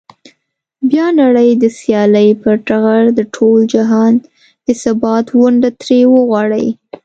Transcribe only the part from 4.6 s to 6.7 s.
د ثبات ونډه ترې وغواړي.